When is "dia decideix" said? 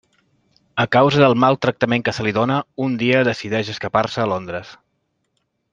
3.05-3.73